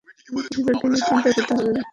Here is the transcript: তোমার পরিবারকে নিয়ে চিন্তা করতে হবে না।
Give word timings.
তোমার 0.25 0.45
পরিবারকে 0.47 0.85
নিয়ে 0.87 1.05
চিন্তা 1.07 1.29
করতে 1.37 1.53
হবে 1.57 1.71
না। 1.75 1.81